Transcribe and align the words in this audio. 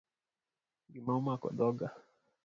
Gima 0.91 1.11
omako 1.19 1.47
dhoga 1.57 1.87